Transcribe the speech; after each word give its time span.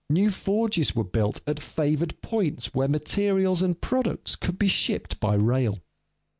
New 0.09 0.31
forges 0.31 0.95
were 0.95 1.03
built 1.03 1.41
at 1.45 1.59
favored 1.59 2.19
points 2.23 2.73
where 2.73 2.87
materials 2.87 3.61
and 3.61 3.79
products 3.81 4.35
could 4.35 4.57
be 4.57 4.67
shipped 4.67 5.19
by 5.19 5.35
rail. 5.35 5.77